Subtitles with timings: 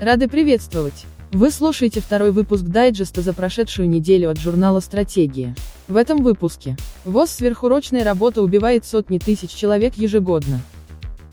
[0.00, 1.06] Рады приветствовать!
[1.32, 5.56] Вы слушаете второй выпуск дайджеста за прошедшую неделю от журнала «Стратегия».
[5.88, 6.76] В этом выпуске.
[7.04, 10.60] ВОЗ сверхурочной работы убивает сотни тысяч человек ежегодно.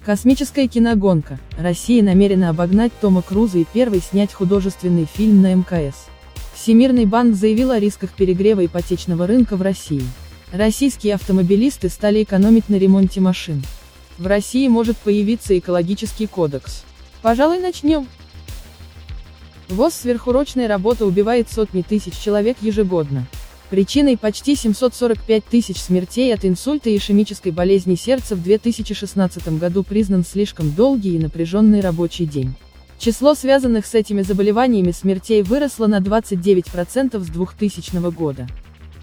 [0.04, 1.38] Космическая киногонка.
[1.60, 6.08] Россия намерена обогнать Тома Круза и первой снять художественный фильм на МКС.
[6.56, 10.04] Всемирный банк заявил о рисках перегрева ипотечного рынка в России.
[10.52, 13.64] Российские автомобилисты стали экономить на ремонте машин.
[14.18, 16.84] В России может появиться экологический кодекс.
[17.22, 18.08] Пожалуй, начнем.
[19.70, 23.26] ВОЗ сверхурочной работы убивает сотни тысяч человек ежегодно.
[23.70, 30.24] Причиной почти 745 тысяч смертей от инсульта и ишемической болезни сердца в 2016 году признан
[30.24, 32.54] слишком долгий и напряженный рабочий день.
[33.00, 38.48] Число связанных с этими заболеваниями смертей выросло на 29% с 2000 года.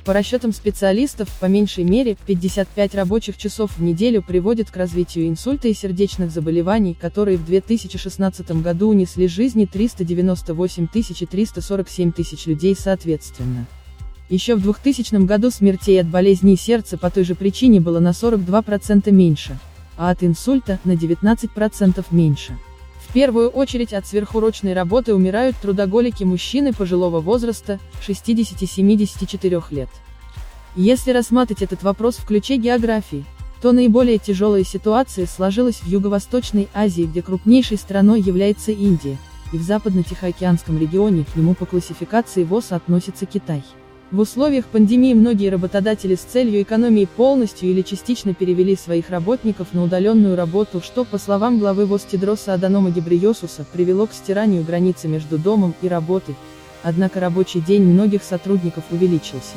[0.05, 5.69] По расчетам специалистов, по меньшей мере, 55 рабочих часов в неделю приводит к развитию инсульта
[5.69, 12.75] и сердечных заболеваний, которые в 2016 году унесли жизни 398 тысяч и 347 тысяч людей
[12.75, 13.67] соответственно.
[14.29, 19.09] Еще в 2000 году смертей от болезней сердца по той же причине было на 42%
[19.13, 19.57] меньше,
[19.97, 22.59] а от инсульта– на 19% меньше.
[23.13, 29.91] В первую очередь от сверхурочной работы умирают трудоголики мужчины пожилого возраста, 60-74 лет.
[30.77, 33.27] Если рассматривать этот вопрос в ключе географии,
[33.61, 39.19] то наиболее тяжелая ситуация сложилась в Юго-Восточной Азии, где крупнейшей страной является Индия,
[39.53, 43.63] и в Западно-Тихоокеанском регионе, к нему по классификации ВОЗ относится Китай.
[44.13, 49.83] В условиях пандемии многие работодатели с целью экономии полностью или частично перевели своих работников на
[49.83, 55.39] удаленную работу, что, по словам главы ВОЗ Тедроса Аданома Гебриосуса, привело к стиранию границы между
[55.39, 56.35] домом и работой,
[56.83, 59.57] однако рабочий день многих сотрудников увеличился.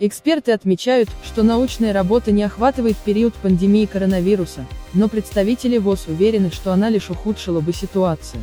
[0.00, 6.72] Эксперты отмечают, что научная работа не охватывает период пандемии коронавируса, но представители ВОЗ уверены, что
[6.72, 8.40] она лишь ухудшила бы ситуацию.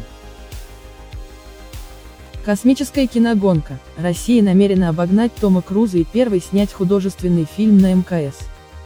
[2.49, 3.77] Космическая киногонка.
[3.95, 8.39] Россия намерена обогнать Тома Круза и первой снять художественный фильм на МКС.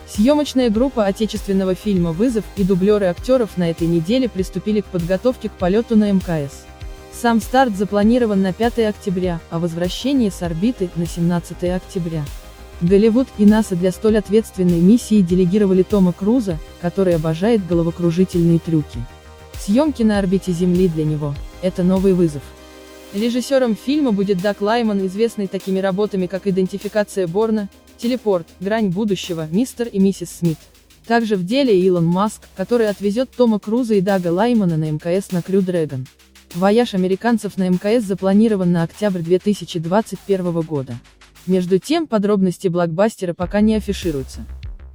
[0.05, 5.53] Съемочная группа отечественного фильма «Вызов» и дублеры актеров на этой неделе приступили к подготовке к
[5.53, 6.65] полету на МКС.
[7.13, 12.25] Сам старт запланирован на 5 октября, а возвращение с орбиты– на 17 октября.
[12.81, 18.99] Голливуд и НАСА для столь ответственной миссии делегировали Тома Круза, который обожает головокружительные трюки.
[19.57, 22.41] Съемки на орбите Земли для него– это новый вызов.
[23.13, 29.87] Режиссером фильма будет Даг Лайман, известный такими работами как «Идентификация Борна», «Телепорт», «Грань будущего», «Мистер
[29.87, 30.57] и миссис Смит».
[31.05, 35.43] Также в деле Илон Маск, который отвезет Тома Круза и Дага Лаймана на МКС на
[35.43, 36.07] Crew Dragon.
[36.55, 40.95] Вояж американцев на МКС запланирован на октябрь 2021 года.
[41.45, 44.43] Между тем, подробности блокбастера пока не афишируются.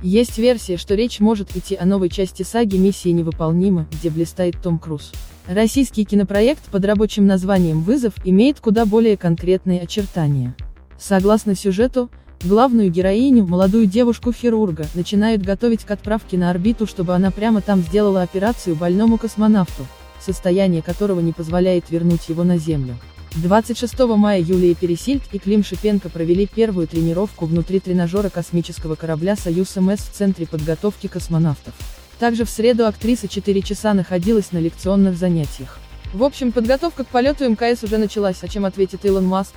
[0.00, 4.78] Есть версия, что речь может идти о новой части саги «Миссия невыполнима», где блистает Том
[4.78, 5.10] Круз.
[5.48, 10.54] Российский кинопроект под рабочим названием «Вызов» имеет куда более конкретные очертания.
[11.00, 12.10] Согласно сюжету,
[12.44, 18.22] главную героиню, молодую девушку-хирурга, начинают готовить к отправке на орбиту, чтобы она прямо там сделала
[18.22, 19.84] операцию больному космонавту,
[20.20, 22.94] состояние которого не позволяет вернуть его на Землю.
[23.36, 30.00] 26 мая Юлия Пересильд и Клим Шипенко провели первую тренировку внутри тренажера космического корабля «Союз-МС»
[30.00, 31.74] в Центре подготовки космонавтов.
[32.18, 35.78] Также в среду актриса 4 часа находилась на лекционных занятиях.
[36.12, 39.52] В общем, подготовка к полету МКС уже началась, о чем ответит Илон Маск.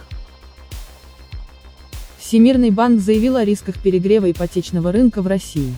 [2.19, 5.73] Всемирный банк заявил о рисках перегрева ипотечного рынка в России.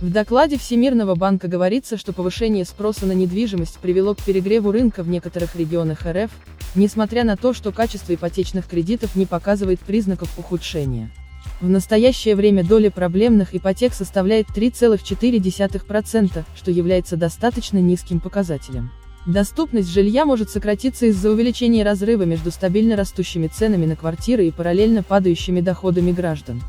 [0.00, 5.08] В докладе Всемирного банка говорится, что повышение спроса на недвижимость привело к перегреву рынка в
[5.08, 6.30] некоторых регионах РФ,
[6.74, 11.10] несмотря на то, что качество ипотечных кредитов не показывает признаков ухудшения.
[11.60, 18.90] В настоящее время доля проблемных ипотек составляет 3,4%, что является достаточно низким показателем.
[19.26, 25.02] Доступность жилья может сократиться из-за увеличения разрыва между стабильно растущими ценами на квартиры и параллельно
[25.02, 26.62] падающими доходами граждан.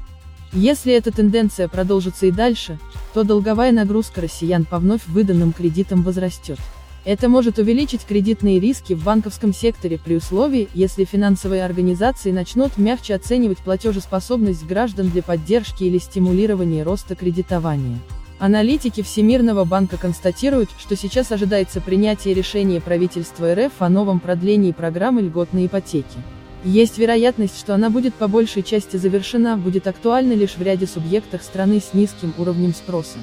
[0.52, 2.80] Если эта тенденция продолжится и дальше,
[3.14, 6.58] то долговая нагрузка россиян по вновь выданным кредитам возрастет.
[7.06, 13.16] Это может увеличить кредитные риски в банковском секторе при условии, если финансовые организации начнут мягче
[13.16, 18.00] оценивать платежеспособность граждан для поддержки или стимулирования роста кредитования.
[18.38, 25.22] Аналитики Всемирного банка констатируют, что сейчас ожидается принятие решения правительства РФ о новом продлении программы
[25.22, 26.18] льготной ипотеки.
[26.64, 31.42] Есть вероятность, что она будет по большей части завершена, будет актуальна лишь в ряде субъектах
[31.44, 33.18] страны с низким уровнем спроса.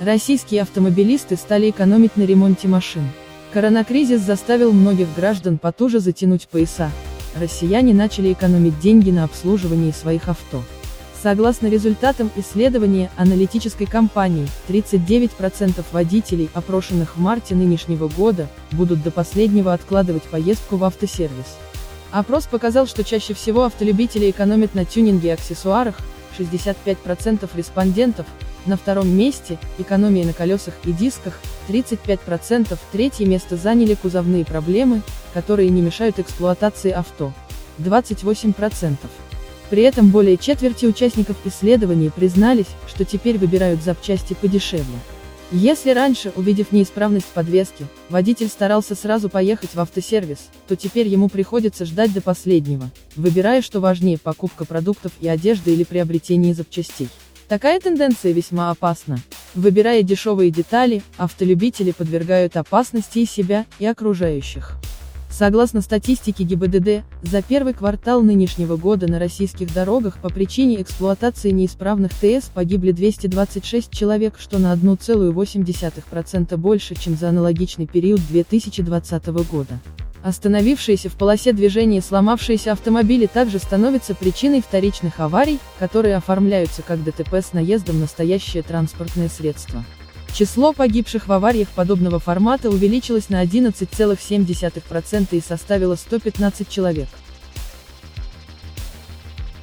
[0.00, 3.08] Российские автомобилисты стали экономить на ремонте машин.
[3.52, 6.90] Коронакризис заставил многих граждан потуже затянуть пояса.
[7.38, 10.62] Россияне начали экономить деньги на обслуживании своих авто.
[11.22, 19.72] Согласно результатам исследования аналитической компании, 39% водителей, опрошенных в марте нынешнего года, будут до последнего
[19.72, 21.56] откладывать поездку в автосервис.
[22.10, 25.98] Опрос показал, что чаще всего автолюбители экономят на тюнинге и аксессуарах,
[26.38, 28.26] 65% респондентов,
[28.66, 31.38] на втором месте– экономия на колесах и дисках,
[31.68, 35.02] 35%, третье место заняли кузовные проблемы,
[35.32, 37.32] которые не мешают эксплуатации авто,
[37.78, 38.96] 28%.
[39.70, 44.98] При этом более четверти участников исследований признались, что теперь выбирают запчасти подешевле.
[45.52, 51.84] Если раньше, увидев неисправность подвески, водитель старался сразу поехать в автосервис, то теперь ему приходится
[51.84, 57.08] ждать до последнего, выбирая, что важнее, покупка продуктов и одежды или приобретение запчастей.
[57.48, 59.18] Такая тенденция весьма опасна.
[59.54, 64.76] Выбирая дешевые детали, автолюбители подвергают опасности и себя, и окружающих.
[65.30, 72.12] Согласно статистике ГИБДД, за первый квартал нынешнего года на российских дорогах по причине эксплуатации неисправных
[72.12, 79.80] ТС погибли 226 человек, что на 1,8% больше, чем за аналогичный период 2020 года.
[80.24, 87.34] Остановившиеся в полосе движения сломавшиеся автомобили также становятся причиной вторичных аварий, которые оформляются как ДТП
[87.34, 89.84] с наездом настоящее транспортное средство.
[90.32, 97.08] Число погибших в авариях подобного формата увеличилось на 11,7% и составило 115 человек.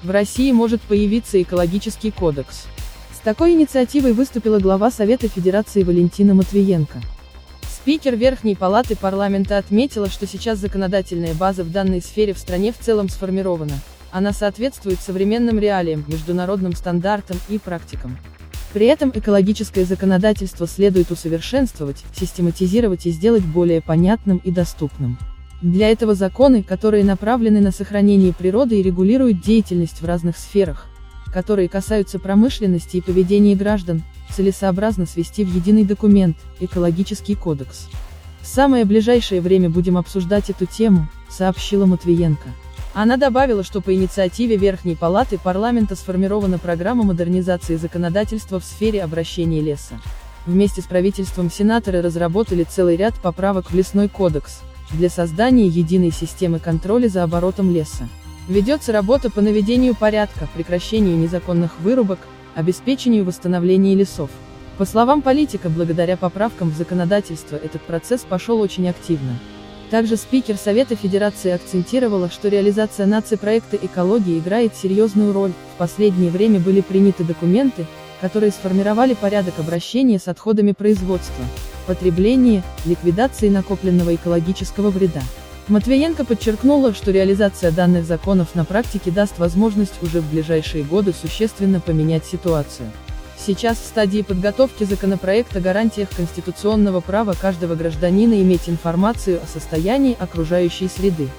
[0.04, 2.68] В России может появиться экологический кодекс.
[3.16, 7.02] С такой инициативой выступила глава Совета Федерации Валентина Матвиенко.
[7.82, 12.78] Спикер Верхней Палаты парламента отметила, что сейчас законодательная база в данной сфере в стране в
[12.78, 13.74] целом сформирована.
[14.12, 18.20] Она соответствует современным реалиям, международным стандартам и практикам.
[18.72, 25.18] При этом экологическое законодательство следует усовершенствовать, систематизировать и сделать более понятным и доступным.
[25.64, 30.86] Для этого законы, которые направлены на сохранение природы и регулируют деятельность в разных сферах,
[31.34, 34.04] которые касаются промышленности и поведения граждан,
[34.36, 37.88] целесообразно свести в единый документ– экологический кодекс.
[38.42, 42.50] В самое ближайшее время будем обсуждать эту тему, сообщила Матвиенко.
[42.94, 49.62] Она добавила, что по инициативе Верхней Палаты парламента сформирована программа модернизации законодательства в сфере обращения
[49.62, 50.02] леса.
[50.46, 54.62] Вместе с правительством сенаторы разработали целый ряд поправок в Лесной кодекс,
[54.92, 58.10] для создания единой системы контроля за оборотом леса.
[58.52, 62.20] Ведется работа по наведению порядка, прекращению незаконных вырубок,
[62.54, 64.30] обеспечению восстановления лесов.
[64.78, 69.40] По словам политика, благодаря поправкам в законодательство этот процесс пошел очень активно.
[69.90, 76.60] Также спикер Совета Федерации акцентировала, что реализация наци-проекта экологии играет серьезную роль, в последнее время
[76.60, 77.86] были приняты документы,
[78.20, 81.46] которые сформировали порядок обращения с отходами производства,
[81.88, 85.22] потребления, ликвидации накопленного экологического вреда.
[85.72, 91.80] Матвиенко подчеркнула, что реализация данных законов на практике даст возможность уже в ближайшие годы существенно
[91.80, 92.92] поменять ситуацию.
[93.38, 100.18] Сейчас в стадии подготовки законопроекта о гарантиях конституционного права каждого гражданина иметь информацию о состоянии
[100.20, 101.30] окружающей среды.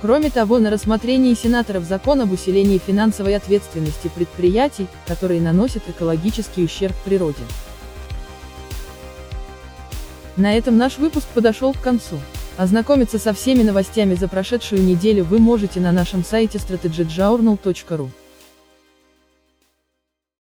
[0.00, 6.94] Кроме того, на рассмотрении сенаторов закон об усилении финансовой ответственности предприятий, которые наносят экологический ущерб
[7.04, 7.42] природе.
[10.38, 12.18] На этом наш выпуск подошел к концу.
[12.56, 18.08] Ознакомиться со всеми новостями за прошедшую неделю вы можете на нашем сайте strategyjournal.ru.